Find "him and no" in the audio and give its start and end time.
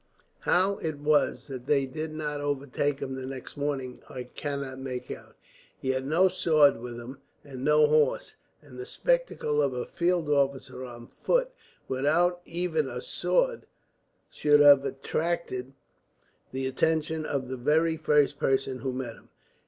6.99-7.85